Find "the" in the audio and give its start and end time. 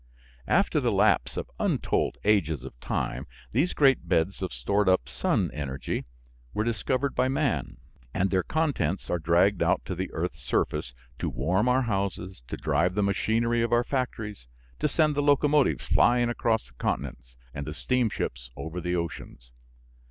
0.79-0.91, 9.93-10.11, 12.95-13.03, 15.13-15.21, 16.69-16.73, 17.67-17.73, 18.81-18.95